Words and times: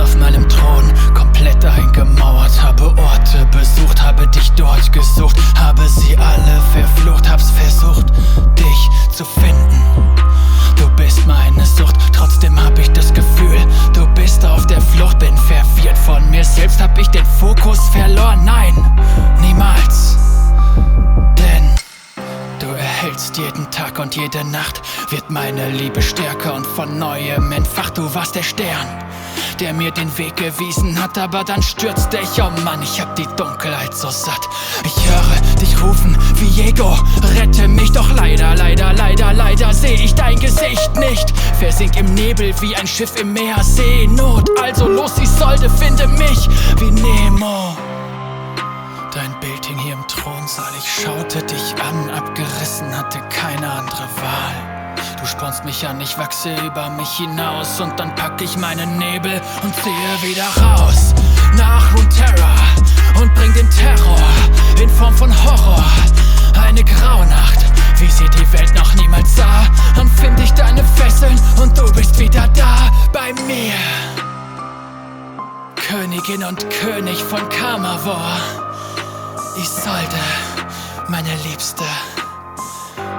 auf 0.00 0.16
meinem 0.16 0.48
Thron, 0.48 0.92
komplett 1.14 1.64
eingemauert. 1.64 2.62
Habe 2.62 2.88
Orte 2.98 3.46
besucht, 3.50 4.02
habe 4.02 4.26
dich 4.28 4.50
dort 4.52 4.92
gesucht, 4.92 5.36
habe 5.58 5.88
sie 5.88 6.16
alle 6.16 6.60
verflucht, 6.72 7.28
hab's 7.28 7.50
versucht, 7.50 8.06
dich 8.58 8.88
zu 9.12 9.24
finden. 9.24 9.82
Du 10.76 10.88
bist 10.90 11.26
meine 11.26 11.64
Sucht, 11.64 11.96
trotzdem 12.12 12.62
hab 12.62 12.78
ich 12.78 12.90
das 12.90 13.12
Gefühl, 13.12 13.58
du 13.92 14.06
bist 14.14 14.44
auf 14.44 14.66
der 14.66 14.80
Flucht, 14.80 15.18
bin 15.18 15.36
verwirrt 15.36 15.98
von 15.98 16.28
mir 16.30 16.44
selbst, 16.44 16.80
hab 16.80 16.96
ich 16.98 17.08
den 17.08 17.26
Fokus 17.38 17.78
verloren. 17.88 18.44
Nein, 18.44 18.74
niemals. 19.40 20.16
Denn 21.36 21.74
du 22.60 22.66
erhältst 22.66 23.36
jeden 23.36 23.70
Tag 23.70 23.98
und 23.98 24.14
jede 24.14 24.44
Nacht 24.44 24.82
wird 25.10 25.30
meine 25.30 25.68
Liebe 25.70 26.02
stärker 26.02 26.54
und 26.54 26.66
von 26.66 26.98
neuem 26.98 27.52
entfacht. 27.52 27.98
Du 27.98 28.14
warst 28.14 28.34
der 28.34 28.42
Stern, 28.42 28.86
der 29.60 29.72
mir 29.72 29.90
den 29.90 30.16
Weg 30.18 30.36
gewiesen 30.36 31.00
hat, 31.02 31.18
aber 31.18 31.42
dann 31.42 31.62
stürzte 31.62 32.18
ich. 32.18 32.42
Oh 32.42 32.50
Mann, 32.64 32.82
ich 32.82 33.00
hab 33.00 33.16
die 33.16 33.26
Dunkelheit 33.36 33.94
so 33.94 34.10
satt. 34.10 34.40
Ich 34.84 35.08
höre 35.08 35.56
dich 35.56 35.82
rufen 35.82 36.16
wie 36.36 36.62
Jego, 36.62 36.96
rette 37.36 37.66
mich 37.66 37.90
doch 37.92 38.12
leider, 38.14 38.54
leider, 38.54 38.92
leider, 38.92 39.32
leider 39.32 39.74
seh 39.74 39.94
ich 39.94 40.14
dein 40.14 40.38
Gesicht 40.38 40.94
nicht. 40.96 41.32
Versing 41.58 41.90
im 41.94 42.14
Nebel 42.14 42.54
wie 42.60 42.76
ein 42.76 42.86
Schiff 42.86 43.20
im 43.20 43.32
Meer, 43.32 43.62
Seenot, 43.62 44.48
also 44.60 44.86
los, 44.86 45.18
Isolde, 45.18 45.68
finde 45.70 46.06
mich 46.06 46.48
wie 46.78 46.90
Nemo. 46.90 47.76
Dein 49.12 49.38
Bild 49.40 49.66
hing 49.66 49.78
hier 49.78 49.94
im 49.94 50.06
Thronsaal, 50.06 50.72
ich 50.78 51.02
schaute 51.02 51.42
dich 51.42 51.74
an, 51.82 52.10
abgerissen, 52.10 52.96
hatte 52.96 53.18
keine 53.30 53.70
andere 53.70 54.08
Wahl. 54.20 54.77
Du 55.18 55.26
spornst 55.26 55.64
mich 55.64 55.86
an, 55.86 56.00
ich 56.00 56.16
wachse 56.18 56.54
über 56.64 56.90
mich 56.90 57.10
hinaus 57.10 57.80
und 57.80 57.98
dann 57.98 58.14
pack 58.14 58.40
ich 58.40 58.56
meinen 58.56 58.98
Nebel 58.98 59.40
und 59.62 59.74
ziehe 59.74 60.22
wieder 60.22 60.46
raus 60.62 61.14
nach 61.56 61.92
Runeterra 61.94 62.54
und 63.20 63.34
bring 63.34 63.52
den 63.54 63.68
Terror 63.70 64.18
in 64.80 64.88
Form 64.88 65.14
von 65.14 65.32
Horror. 65.44 65.84
Eine 66.62 66.84
Graunacht, 66.84 67.58
wie 67.98 68.10
sie 68.10 68.28
die 68.30 68.52
Welt 68.52 68.74
noch 68.74 68.94
niemals 68.94 69.34
sah. 69.34 69.66
Dann 69.96 70.08
find 70.08 70.38
ich 70.40 70.52
deine 70.52 70.84
Fesseln 70.84 71.38
und 71.60 71.76
du 71.76 71.92
bist 71.92 72.18
wieder 72.18 72.46
da 72.48 72.90
bei 73.12 73.32
mir. 73.46 73.74
Königin 75.88 76.44
und 76.44 76.68
König 76.70 77.16
von 77.22 77.48
Kammerwar. 77.48 78.38
Isolde, 79.56 80.22
meine 81.08 81.34
Liebste, 81.44 81.84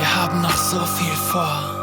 wir 0.00 0.16
haben 0.16 0.40
noch 0.40 0.56
so 0.56 0.80
viel 0.80 1.14
vor. 1.30 1.76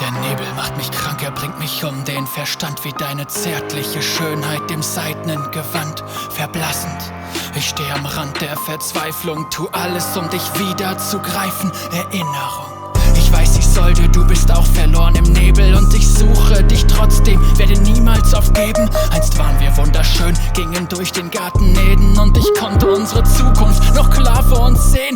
Der 0.00 0.10
Nebel 0.10 0.46
macht 0.54 0.76
mich 0.76 0.90
krank, 0.90 1.22
er 1.22 1.32
bringt 1.32 1.58
mich 1.58 1.84
um 1.84 2.04
den 2.04 2.26
Verstand 2.26 2.84
wie 2.84 2.92
deine 2.92 3.26
zärtliche 3.26 4.00
Schönheit 4.00 4.70
dem 4.70 4.82
seidenen 4.82 5.50
Gewand 5.50 6.04
verblassend. 6.30 7.12
Ich 7.56 7.68
stehe 7.70 7.92
am 7.92 8.06
Rand 8.06 8.40
der 8.40 8.56
Verzweiflung, 8.56 9.50
tu 9.50 9.68
alles, 9.72 10.16
um 10.16 10.28
dich 10.30 10.58
wieder 10.58 10.98
zu 10.98 11.18
greifen. 11.18 11.72
Erinnerung. 11.92 12.76
Ich 13.16 13.32
weiß, 13.32 13.58
ich 13.58 13.66
sollte, 13.66 14.08
du 14.08 14.24
bist 14.26 14.52
auch 14.52 14.66
verloren 14.66 15.16
im 15.16 15.24
Nebel 15.32 15.74
und 15.74 15.92
ich 15.94 16.06
suche 16.06 16.62
dich 16.62 16.86
trotzdem, 16.86 17.40
werde 17.58 17.80
niemals 17.80 18.34
aufgeben. 18.34 18.88
Einst 19.10 19.36
waren 19.38 19.58
wir 19.58 19.76
wunderschön, 19.76 20.38
gingen 20.54 20.86
durch 20.88 21.12
den 21.12 21.30
Garten 21.30 21.74
Eden 21.74 22.16
und 22.18 22.36
ich 22.36 22.46
konnte 22.58 22.86
unsere 22.88 23.24
Zukunft 23.24 23.94
noch 23.94 24.10
klar 24.10 24.44
vor 24.44 24.55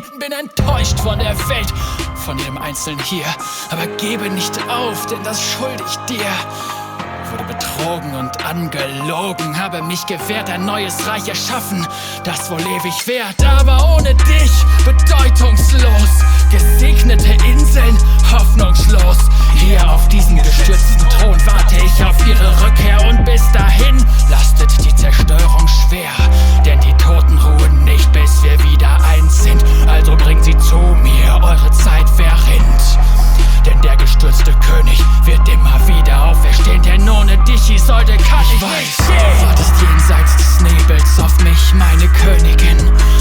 sehen. 0.03 0.19
Bin 0.19 0.33
enttäuscht 0.33 0.99
von 1.01 1.19
der 1.19 1.37
Welt, 1.49 1.73
von 2.15 2.39
jedem 2.39 2.59
Einzelnen 2.59 3.01
hier, 3.05 3.27
aber 3.71 3.87
gebe 3.97 4.29
nicht 4.31 4.59
auf, 4.69 5.07
denn 5.07 5.23
das 5.25 5.41
schulde 5.43 5.83
ich 5.89 5.97
dir 6.15 6.27
wurde 7.31 7.45
betrogen 7.45 8.15
und 8.17 8.45
angelogen, 8.45 9.57
habe 9.57 9.83
mich 9.83 10.05
gewehrt, 10.07 10.51
ein 10.51 10.65
neues 10.65 11.07
Reich 11.07 11.29
erschaffen, 11.29 11.87
das 12.25 12.51
wohl 12.51 12.61
ewig 12.61 13.07
währt, 13.07 13.45
aber 13.45 13.95
ohne 13.95 14.15
dich 14.15 14.51
bedeutungslos. 14.85 16.11
Gesegnete 16.51 17.37
Inseln, 17.47 17.97
hoffnungslos. 18.33 19.19
Hier 19.55 19.89
auf 19.89 20.09
diesem 20.09 20.39
dich, 37.81 37.85
Isolde, 37.85 38.17
kann 38.19 38.45
ich, 38.45 38.55
ich 38.55 38.63
weiß, 38.63 39.09
nicht 39.09 39.41
Du 39.41 39.47
wartest 39.47 39.73
jenseits 39.81 40.37
des 40.37 40.61
Nebels 40.61 41.19
auf 41.21 41.39
mich, 41.43 41.75
meine 41.75 42.09
Königin. 42.09 42.79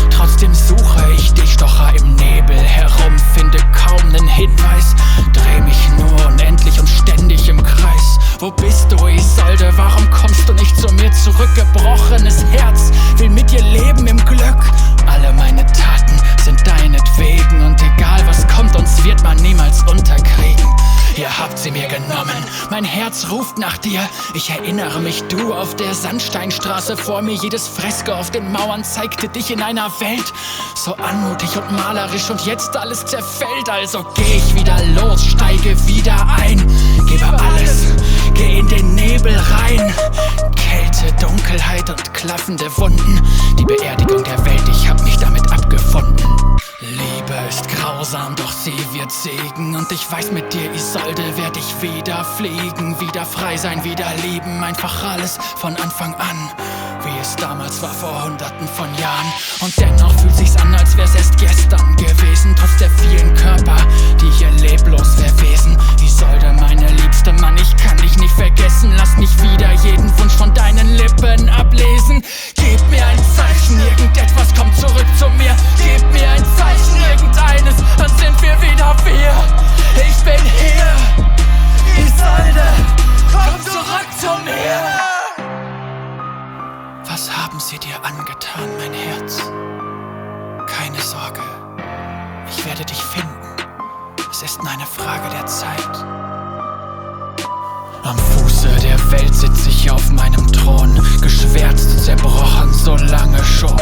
Trotzdem 0.10 0.54
suche 0.54 1.12
ich 1.16 1.34
dich, 1.34 1.58
doch 1.58 1.80
im 1.94 2.16
Nebel 2.16 2.58
herum, 2.58 3.18
finde 3.34 3.58
kaum 3.74 4.10
nen 4.10 4.28
Hinweis. 4.28 4.96
Dreh 5.34 5.62
mich 5.62 5.90
nur 5.98 6.26
unendlich 6.28 6.80
und 6.80 6.88
ständig 6.88 7.48
im 7.50 7.62
Kreis. 7.64 8.20
Wo 8.40 8.52
bist 8.52 8.92
du, 8.92 9.08
Isolde? 9.08 9.72
Warum 9.76 10.10
kommst 10.12 10.48
du 10.48 10.54
nicht 10.54 10.78
zu 10.78 10.94
mir 10.94 11.12
zurück? 11.12 11.50
Gebrochenes 11.56 12.44
Herz 12.52 12.92
will 13.18 13.30
mit 13.30 13.52
dir 13.52 13.62
leben 13.62 14.08
im 14.08 14.24
Glück. 14.26 14.72
Alle 15.06 15.34
meine 15.34 15.66
Taten 15.66 16.22
sind 16.44 16.66
deinetwegen 16.66 17.62
und 17.66 17.82
egal 17.82 18.22
was 18.26 18.48
kommt, 18.48 18.76
uns 18.76 19.04
wird 19.04 19.22
man 19.24 19.38
niemals 19.38 19.84
unterkriegen. 19.84 20.79
Ihr 21.18 21.38
habt 21.38 21.58
sie 21.60 21.72
mir 21.72 21.88
genommen, 21.88 22.46
mein 22.70 22.84
Herz 22.84 23.28
ruft 23.30 23.58
nach 23.58 23.78
dir. 23.78 24.02
Ich 24.34 24.50
erinnere 24.50 25.00
mich, 25.00 25.24
du 25.24 25.54
auf 25.54 25.76
der 25.76 25.94
Sandsteinstraße 25.94 26.96
vor 26.96 27.22
mir. 27.22 27.34
Jedes 27.34 27.68
Fresko 27.68 28.14
auf 28.14 28.32
den 28.32 28.52
Mauern 28.52 28.84
zeigte 28.84 29.28
dich 29.28 29.52
in 29.52 29.62
einer 29.62 29.92
Welt. 30.00 30.34
So 30.76 30.96
anmutig 30.96 31.58
und 31.58 31.72
malerisch 31.72 32.30
und 32.30 32.46
jetzt 32.46 32.78
alles 32.78 33.06
zerfällt. 33.06 33.70
Also 33.70 34.06
geh 34.16 34.38
ich 34.38 34.56
wieder 34.56 34.78
los, 34.96 35.26
steige 35.26 35.76
wieder 35.88 36.28
ein. 36.40 36.58
Gebe 37.08 37.26
alles, 37.26 37.88
geh 38.34 38.60
in 38.60 38.68
den 38.68 38.96
Nebel 38.96 39.36
rein. 39.36 39.94
Kälte, 40.56 41.14
Dunkelheit 41.20 41.90
und 41.90 42.14
klaffende 42.14 42.66
Wunden. 42.78 43.22
Die 43.58 43.66
Beerdigung 43.66 44.09
wird 49.10 49.12
Segen. 49.12 49.76
Und 49.76 49.92
ich 49.92 50.10
weiß, 50.12 50.32
mit 50.32 50.54
dir, 50.54 50.72
Isolde, 50.74 51.38
werd 51.38 51.58
ich 51.58 51.82
wieder 51.82 52.24
fliegen, 52.24 53.00
wieder 53.00 53.26
frei 53.26 53.58
sein, 53.58 53.84
wieder 53.84 54.08
lieben. 54.24 54.64
Einfach 54.64 55.04
alles 55.04 55.38
von 55.58 55.76
Anfang 55.78 56.14
an, 56.16 56.52
wie 57.04 57.20
es 57.22 57.36
damals 57.36 57.82
war 57.82 57.94
vor 57.94 58.24
hunderten 58.24 58.68
von 58.68 58.94
Jahren. 58.96 59.34
Und 59.62 59.78
dennoch 59.80 60.14
fühlt 60.20 60.36
sich's 60.36 60.56
an, 60.58 60.74
als 60.76 60.96
wär's 60.98 61.16
erst 61.16 61.38
gestern 61.38 61.69
Es 94.42 94.52
ist 94.52 94.64
nur 94.64 94.72
eine 94.72 94.86
Frage 94.86 95.30
der 95.36 95.46
Zeit. 95.48 96.06
Am 98.04 98.18
Fuße 98.18 98.70
der 98.82 99.12
Welt 99.12 99.36
sitz 99.36 99.68
ich 99.68 99.92
auf 99.92 100.10
meinem 100.12 100.50
Thron, 100.54 100.98
geschwärzt, 101.22 102.06
zerbrochen, 102.06 102.74
so 102.74 102.96
lange 102.96 103.44
schon. 103.44 103.76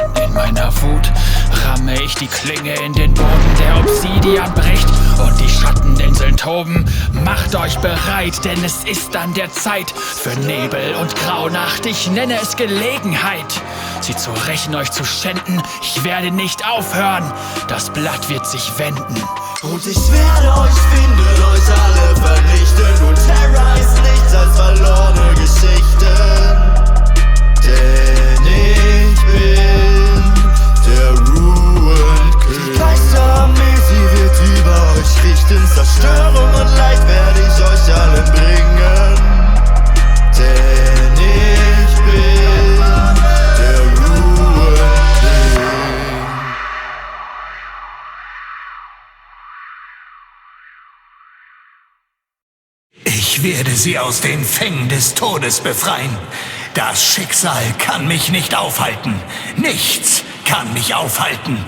Ramme 1.78 2.02
ich 2.02 2.16
die 2.16 2.28
Klinge 2.28 2.74
in 2.82 2.94
den 2.94 3.14
Boden, 3.14 3.56
der 3.60 3.78
Obsidian 3.78 4.52
bricht 4.54 4.88
und 5.20 5.40
die 5.40 5.48
Schatteninseln 5.48 6.36
toben. 6.36 6.86
Macht 7.24 7.56
euch 7.56 7.78
bereit, 7.78 8.44
denn 8.44 8.64
es 8.64 8.84
ist 8.84 9.16
an 9.16 9.34
der 9.36 9.52
Zeit 9.52 9.92
für 9.92 10.38
Nebel 10.40 10.96
und 10.96 11.16
Graunacht. 11.16 11.86
Ich 11.86 12.10
nenne 12.10 12.40
es 12.42 12.56
Gelegenheit, 12.56 13.62
sie 14.02 14.16
zu 14.16 14.32
rächen, 14.48 14.76
euch 14.76 14.92
zu 14.92 15.06
schänden. 15.06 15.62
Ich 15.82 16.04
werde 16.04 16.32
nicht 16.32 16.68
aufhören, 16.68 17.32
das 17.68 17.92
Blatt 17.92 18.28
wird 18.28 18.48
sich 18.48 18.72
wenden. 18.78 19.24
Und 19.62 19.86
ich 19.86 20.12
werde 20.12 20.60
euch 20.60 20.74
finden, 20.74 21.27
Zerstörung 35.78 36.54
und 36.56 36.76
Leid 36.76 37.08
werde 37.08 37.40
ich 37.40 37.64
euch 37.64 37.96
allen 37.96 38.26
bringen. 38.32 39.16
Denn 40.36 41.14
ich 41.14 41.96
bin 42.02 42.80
der 43.60 43.78
King. 44.02 44.26
Ich 53.06 53.44
werde 53.44 53.70
sie 53.70 54.00
aus 54.00 54.22
den 54.22 54.44
Fängen 54.44 54.90
des 54.90 55.14
Todes 55.14 55.60
befreien. 55.60 56.18
Das 56.74 57.06
Schicksal 57.06 57.64
kann 57.78 58.08
mich 58.08 58.32
nicht 58.32 58.56
aufhalten. 58.56 59.14
Nichts 59.58 60.24
kann 60.44 60.74
mich 60.74 60.96
aufhalten. 60.96 61.64